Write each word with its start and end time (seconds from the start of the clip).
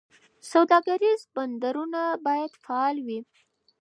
سوداګریز 0.51 1.21
بندرونه 1.35 2.01
باید 2.25 2.51
فعال 2.63 2.95
وي. 3.05 3.19